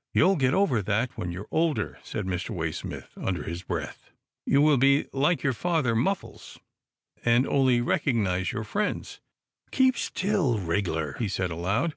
"You'll 0.14 0.36
get 0.36 0.54
over 0.54 0.80
that 0.80 1.10
when 1.18 1.30
you 1.30 1.42
are 1.42 1.46
older," 1.50 1.98
said 2.02 2.24
Mr. 2.24 2.54
Waysmith 2.56 3.10
under 3.18 3.42
his 3.42 3.62
breath," 3.64 4.08
you 4.46 4.62
will 4.62 4.78
be 4.78 5.08
like 5.12 5.42
your 5.42 5.52
father 5.52 5.94
Muffles, 5.94 6.58
and 7.22 7.46
only 7.46 7.82
recognize 7.82 8.50
your 8.50 8.64
friends— 8.64 9.20
Keep 9.72 9.98
still, 9.98 10.58
wriggler," 10.58 11.16
he 11.18 11.28
said 11.28 11.50
aloud. 11.50 11.94